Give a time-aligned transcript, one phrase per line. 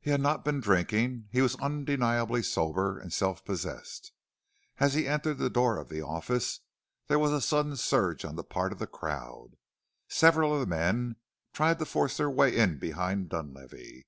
[0.00, 4.10] He had not been drinking; he was undeniably sober and self possessed.
[4.78, 6.60] As he entered the door of the office
[7.08, 9.50] there was a sudden surge on the part of the crowd
[10.08, 11.16] several of the men
[11.52, 14.06] tried to force their way in behind Dunlavey.